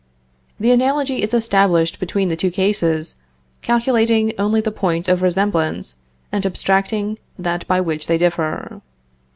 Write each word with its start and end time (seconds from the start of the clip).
The 0.59 0.71
analogy 0.71 1.21
is 1.21 1.31
established 1.31 1.99
between 1.99 2.29
the 2.29 2.35
two 2.35 2.49
cases, 2.49 3.17
calculating 3.61 4.33
only 4.39 4.59
the 4.59 4.71
point 4.71 5.07
of 5.07 5.21
resemblance 5.21 5.97
and 6.31 6.43
abstracting 6.43 7.19
that 7.37 7.67
by 7.67 7.81
which 7.81 8.07
they 8.07 8.17
differ. 8.17 8.81